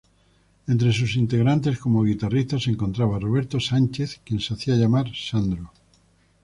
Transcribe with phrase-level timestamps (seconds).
[0.65, 5.71] Entre sus integrantes, como guitarrista, se encontraba Roberto Sánchez, quien se hacía llamar Sandro.